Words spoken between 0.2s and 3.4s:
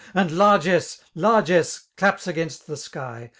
largess! largess! cjaps against the sky.